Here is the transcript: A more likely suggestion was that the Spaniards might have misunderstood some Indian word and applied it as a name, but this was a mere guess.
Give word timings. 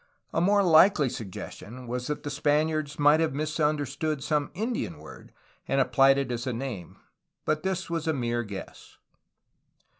A 0.33 0.41
more 0.41 0.63
likely 0.63 1.09
suggestion 1.09 1.85
was 1.85 2.07
that 2.07 2.23
the 2.23 2.31
Spaniards 2.31 2.97
might 2.97 3.19
have 3.19 3.35
misunderstood 3.35 4.23
some 4.23 4.49
Indian 4.55 4.97
word 4.97 5.31
and 5.67 5.79
applied 5.79 6.17
it 6.17 6.31
as 6.31 6.47
a 6.47 6.53
name, 6.53 6.97
but 7.45 7.61
this 7.61 7.87
was 7.87 8.07
a 8.07 8.11
mere 8.13 8.41
guess. 8.41 8.97